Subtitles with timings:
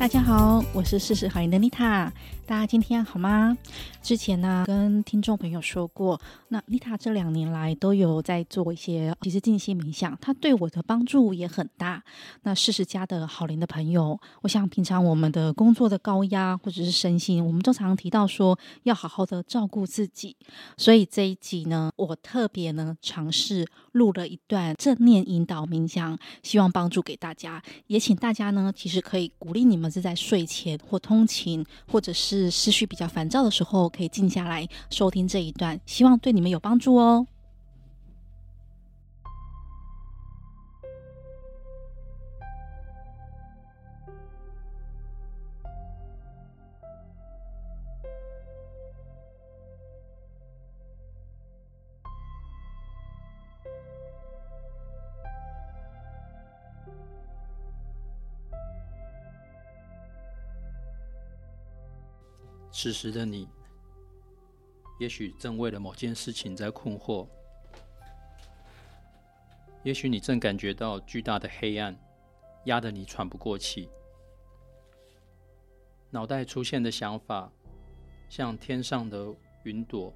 [0.00, 2.10] 大家好，我是事实好运的妮塔。
[2.46, 3.54] 大家今天好吗？
[4.02, 12.02] 之前呢，跟听众朋友说过，那妮塔这两年来都有在做一些其实静心冥想，它对我的帮助也很大。
[12.42, 20.34] 那事实家的好龄的朋友，我想平常我们的工作的高压或者是身心，我们都常提到说要好好的照顾自己。
[20.76, 27.62] 所以这一集呢，我特别呢尝试录了一段正念引导冥想，希望帮助给大家。
[27.86, 37.26] 也请大家呢，其实可以鼓励你们是在睡前或通勤，或者是思绪比较烦躁的时候，可以静下来收听这一段，希望对你们有帮助哦。
[62.72, 63.46] 此时的你，
[65.00, 67.26] 也许正为了某件事情在困惑，
[69.82, 71.98] 也许你正感觉到巨大的黑暗
[72.66, 73.88] 压得你喘不过气，
[76.10, 77.50] 脑袋出现的想法
[78.28, 80.12] 像天上的云朵，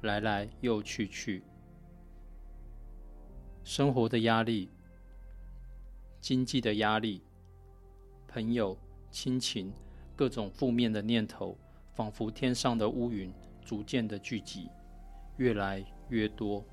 [0.00, 1.44] 来来又去去，
[3.62, 4.70] 生活的压力、
[6.18, 7.20] 经济的压力、
[8.26, 8.74] 朋友、
[9.10, 9.70] 亲情，
[10.16, 11.58] 各种负面的念头。
[11.92, 13.32] 仿佛天上的乌云
[13.64, 14.68] 逐渐的聚集，
[15.38, 16.64] 越来越多，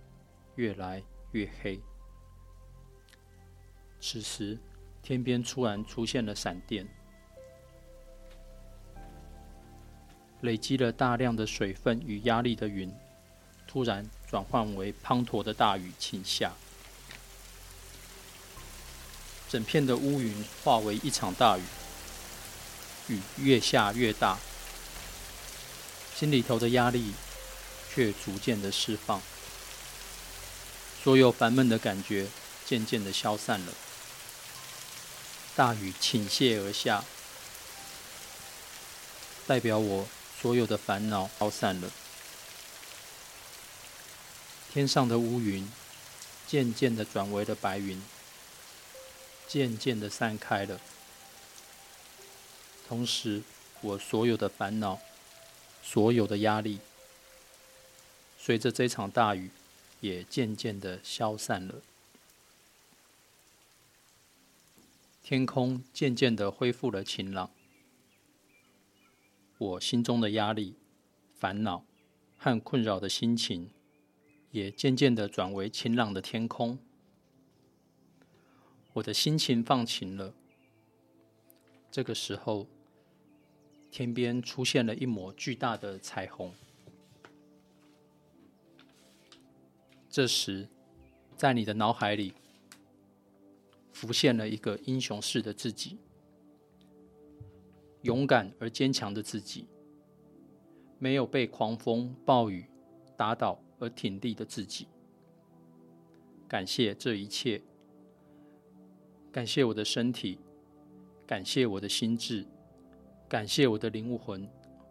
[0.56, 1.80] 越来越黑。
[4.00, 4.58] 此时，
[5.02, 6.88] 天边突然出现了闪电，
[10.42, 12.94] 累积了大量的水分与压力的云，
[13.68, 16.52] 突然转换为滂沱的大雨倾下，
[19.48, 21.62] 整片的乌云化为一场大雨，
[23.08, 24.38] 雨越下越大。
[26.22, 27.14] 心里头的压力
[27.92, 29.20] 却逐渐的释放，
[31.04, 32.28] 所有烦闷的感觉
[32.64, 33.74] 渐渐的消散了。
[35.56, 37.04] 大雨倾泻而下，
[39.48, 40.08] 代表我
[40.40, 41.90] 所有的烦恼消散了。
[44.72, 45.68] 天上的乌云
[46.46, 48.00] 渐渐的转为了白云，
[49.48, 50.80] 渐渐的散开了。
[52.88, 53.42] 同时，
[53.82, 55.00] 我所有的烦恼。
[55.84, 56.80] 所有的压力，
[58.38, 59.50] 随着这场大雨，
[60.00, 61.76] 也渐渐的消散了。
[65.24, 67.52] 天空渐渐的恢复了晴朗，
[69.58, 70.76] 我心中的压力、
[71.38, 71.84] 烦恼
[72.38, 73.70] 和困扰的心情，
[74.52, 76.80] 也渐渐的转为晴朗的天空。
[78.94, 80.34] 我的心情放晴了。
[81.92, 82.68] 这个时候。
[83.92, 86.52] 天边出现了一抹巨大的彩虹。
[90.10, 90.68] 这时，
[91.36, 92.34] 在你的脑海里
[93.92, 95.98] 浮现了一个英雄式的自己，
[98.02, 99.68] 勇敢而坚强的自己，
[100.98, 102.66] 没有被狂风暴雨
[103.18, 104.88] 打倒而挺立的自己。
[106.48, 107.62] 感谢这一切，
[109.32, 110.40] 感谢我的身体，
[111.26, 112.46] 感谢我的心智。
[113.32, 114.46] 感谢我的灵魂，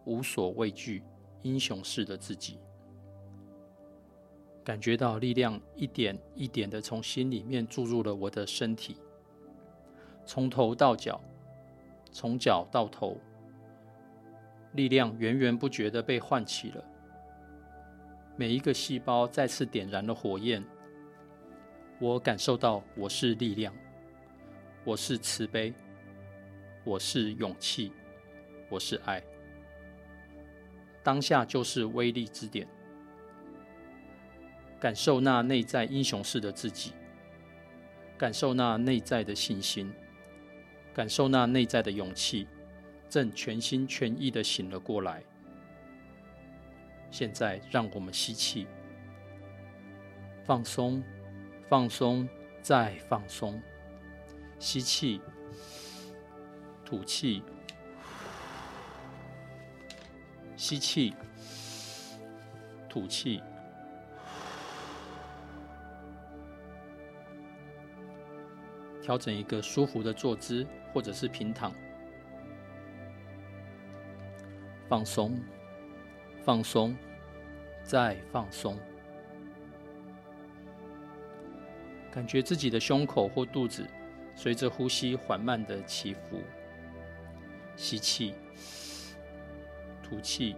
[0.07, 1.03] 无所畏惧，
[1.43, 2.59] 英雄式的自己，
[4.65, 8.97] 感觉到力量一点一点的从心里面注入了我的身体，
[10.25, 11.21] 从头到脚，
[12.13, 13.19] 从脚到头，
[14.73, 16.83] 力量源源不绝的被唤起了，
[18.37, 20.65] 每一个细胞再次点燃了火焰，
[22.01, 23.71] 我感受到我是力量，
[24.83, 25.75] 我是慈悲，
[26.85, 27.93] 我是勇气。
[28.71, 29.21] 我是爱，
[31.03, 32.69] 当下就是威力之点。
[34.79, 36.93] 感受那内在英雄式的自己，
[38.17, 39.93] 感受那内在的信心，
[40.95, 42.47] 感受那内在的勇气，
[43.09, 45.21] 正全心全意的醒了过来。
[47.11, 48.69] 现在，让我们吸气，
[50.45, 51.03] 放松，
[51.69, 52.29] 放松，
[52.63, 53.61] 再放松，
[54.61, 55.21] 吸气，
[56.85, 57.43] 吐气。
[60.61, 61.15] 吸气，
[62.87, 63.43] 吐气，
[69.01, 71.73] 调整一个舒服的坐姿，或者是平躺，
[74.87, 75.41] 放松，
[76.45, 76.95] 放松，
[77.83, 78.77] 再放松，
[82.13, 83.89] 感觉自己的胸口或肚子
[84.37, 86.43] 随着呼吸缓慢的起伏，
[87.77, 88.35] 吸气，
[90.11, 90.57] 吐气，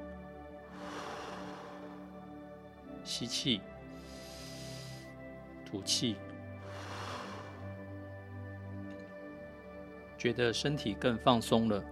[3.04, 3.60] 吸气，
[5.66, 6.16] 吐气，
[10.16, 11.84] 觉得身体更放松了。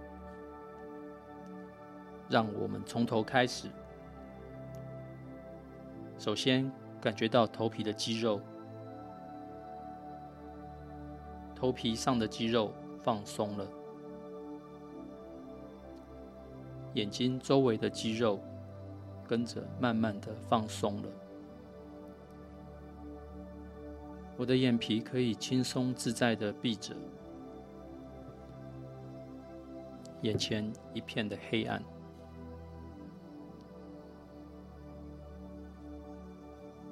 [2.27, 3.69] 让我们从头开始。
[6.17, 8.41] 首先，感觉到头皮的肌肉，
[11.53, 12.73] 头皮上的肌肉
[13.03, 13.67] 放松了，
[16.93, 18.39] 眼睛周围的肌肉
[19.27, 21.09] 跟着慢慢的放松了。
[24.37, 26.95] 我的眼皮可以轻松自在的闭着，
[30.21, 31.83] 眼前一片的黑暗。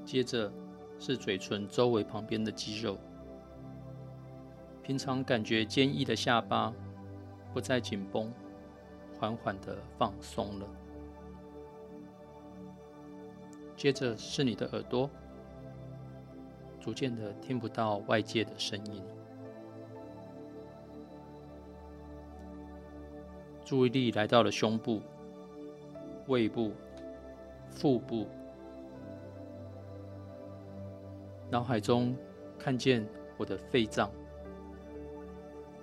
[0.05, 0.51] 接着
[0.99, 2.97] 是嘴唇周围旁边的肌肉，
[4.81, 6.73] 平常感觉坚毅的下巴
[7.53, 8.31] 不再紧绷，
[9.19, 10.67] 缓缓的放松了。
[13.75, 15.09] 接着是你的耳朵，
[16.79, 19.03] 逐渐的听不到外界的声音，
[23.65, 25.01] 注意力来到了胸部、
[26.27, 26.71] 胃部、
[27.69, 28.25] 腹部。
[31.51, 32.15] 脑海中
[32.57, 33.05] 看见
[33.37, 34.11] 我的肺脏、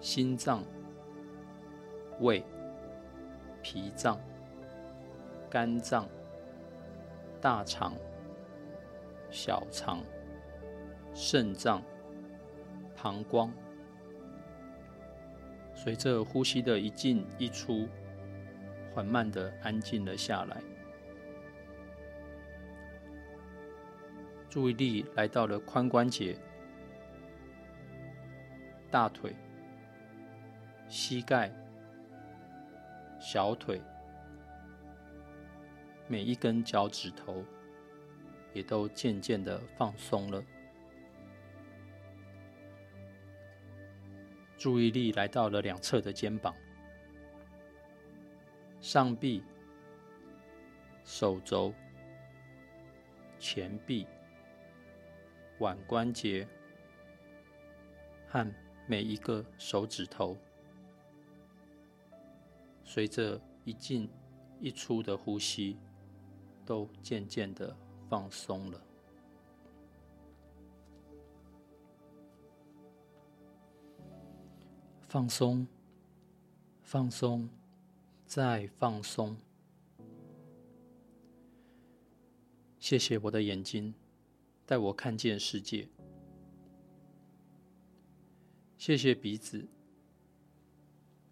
[0.01, 0.63] 心脏、
[2.21, 2.45] 胃、
[3.69, 4.17] 脾脏、
[5.51, 6.09] 肝脏、
[7.41, 7.95] 大肠、
[9.29, 10.05] 小肠、
[11.13, 11.83] 肾脏、
[12.95, 13.51] 膀胱，
[15.75, 17.89] 随着呼吸的一进一出，
[18.95, 20.63] 缓慢的安静了下来。
[24.49, 26.39] 注意力来到了髋关节、
[28.93, 29.35] 大腿、
[30.89, 31.51] 膝盖、
[33.29, 33.83] 小腿，
[36.07, 37.45] 每一根脚趾头
[38.53, 40.41] 也都渐渐的放松了。
[44.57, 46.55] 注意力来到了两侧的肩膀、
[48.81, 49.43] 上臂、
[51.03, 51.75] 手肘、
[53.41, 54.07] 前臂。
[55.59, 56.47] 腕关节
[58.29, 58.47] 和
[58.87, 60.37] 每一个手指头，
[62.87, 64.09] 随着一进
[64.59, 65.77] 一出的呼吸，
[66.65, 67.77] 都渐渐的
[68.09, 68.81] 放松了。
[75.09, 75.67] 放松，
[76.83, 77.49] 放松，
[78.25, 79.37] 再放松。
[82.79, 83.93] 谢谢我的眼睛。
[84.65, 85.89] 带我看见世界。
[88.77, 89.69] 谢谢鼻子，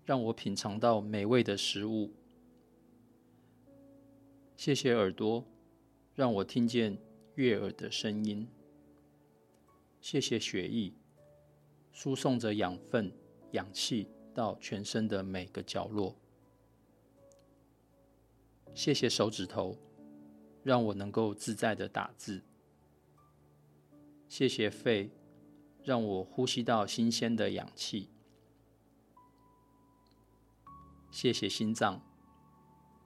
[0.04, 2.12] 让我品尝到美味的食物。
[4.56, 5.44] 谢谢耳朵，
[6.14, 6.96] 让我听见
[7.34, 8.46] 悦耳的声音。
[10.00, 10.92] 谢谢血液，
[11.90, 13.10] 输送着养分、
[13.52, 16.14] 氧气到全身的每个角落。
[18.74, 19.76] 谢谢手指头，
[20.62, 22.42] 让我能够自在的打字。
[24.28, 25.10] 谢谢肺，
[25.82, 28.08] 让我呼吸到新鲜的氧气。
[31.14, 32.02] 谢谢心脏，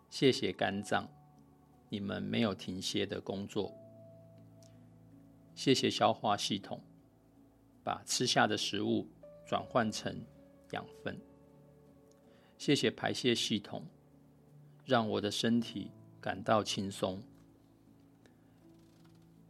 [0.09, 1.07] 谢谢肝脏，
[1.91, 3.71] 你们没有停歇的工作。
[5.55, 6.81] 谢谢消化系统，
[7.85, 9.07] 把吃下的食物
[9.47, 10.25] 转换成
[10.71, 11.21] 养分。
[12.57, 13.85] 谢谢排泄系统，
[14.87, 17.23] 让我的身体感到轻松。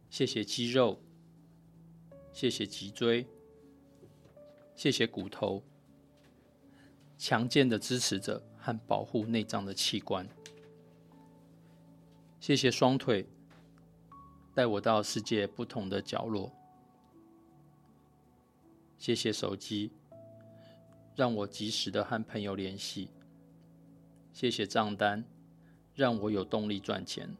[0.09, 1.01] 谢谢肌肉。
[2.33, 3.25] 谢谢脊椎，
[4.75, 5.63] 谢谢骨头，
[7.17, 10.27] 强健的支持着和保护内脏的器官。
[12.39, 13.25] 谢谢双腿，
[14.53, 16.51] 带我到世界不同的角落。
[18.97, 19.91] 谢谢手机，
[21.15, 23.09] 让我及时的和朋友联系。
[24.33, 25.23] 谢谢账单，
[25.95, 27.35] 让我有动力赚钱。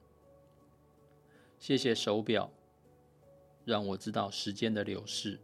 [1.60, 2.50] 谢谢手表。
[3.66, 5.40] 让我知道时间的流逝。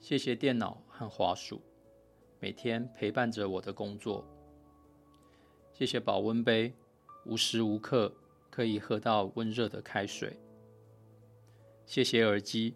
[0.00, 1.62] 谢谢电脑和滑鼠，
[2.40, 4.26] 每天陪伴着我的工作。
[5.78, 6.72] 谢谢保温杯，
[7.26, 8.10] 无时无刻
[8.50, 10.34] 可以喝到温热的开水。
[11.84, 12.74] 谢谢耳机，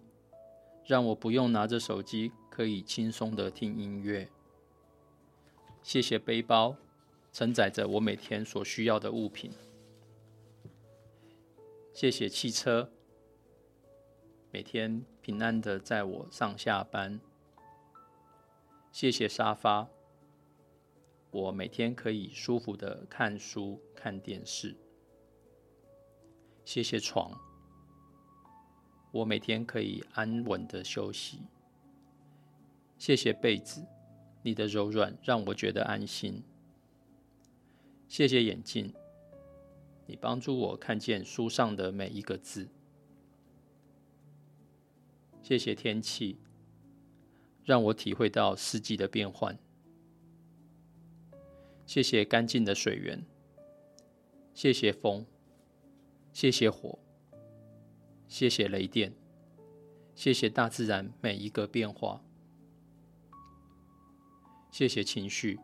[0.84, 4.28] 让我不用拿着手机，可以轻松的听音乐。
[5.82, 6.76] 谢谢背包，
[7.32, 9.50] 承载着我每天所需要的物品。
[11.94, 12.92] 谢谢汽车。
[14.50, 17.18] 每天平安的载我上下班。
[18.92, 19.88] 谢谢沙发，
[21.30, 24.76] 我每天可以舒服的看书、看电视。
[26.64, 27.32] 谢谢床，
[29.12, 31.40] 我每天可以安稳的休息。
[32.98, 33.86] 谢谢被子，
[34.42, 36.42] 你的柔软让我觉得安心。
[38.08, 38.92] 谢谢眼镜，
[40.06, 42.68] 你帮助我看见书上的每一个字。
[45.42, 46.38] 谢谢天气，
[47.64, 49.56] 让我体会到四季的变换。
[51.90, 53.20] 谢谢干净的水源，
[54.54, 55.26] 谢谢风，
[56.32, 56.96] 谢谢火，
[58.28, 59.12] 谢谢雷电，
[60.14, 62.22] 谢谢大自然每一个变化。
[64.70, 65.58] 谢谢情绪。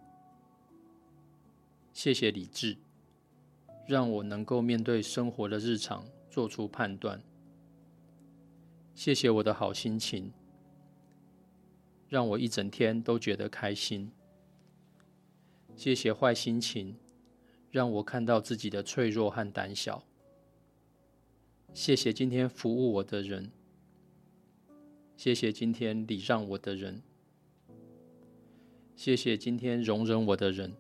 [1.93, 2.77] 谢谢理智，
[3.87, 7.23] 让我能够面对生活的日常做出判断。
[8.97, 10.33] 谢谢我的好心情，
[12.09, 14.11] 让我一整天都觉得开心。
[15.77, 16.97] 谢谢坏心情，
[17.71, 20.03] 让我看到自己的脆弱和胆小。
[21.75, 23.53] 谢谢今天服务我的人，
[25.17, 27.03] 谢谢今天礼让我的人，
[28.97, 30.75] 谢谢今天容忍我的人。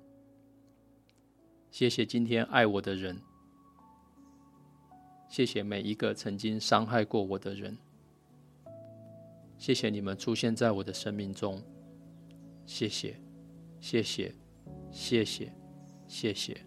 [1.70, 3.20] 谢谢今天爱我的人，
[5.28, 7.76] 谢谢每一个曾经伤害过我的人，
[9.58, 11.62] 谢谢你们出现在我的生命中，
[12.64, 13.20] 谢谢，
[13.78, 14.34] 谢谢，
[14.90, 15.52] 谢谢，
[16.08, 16.65] 谢谢。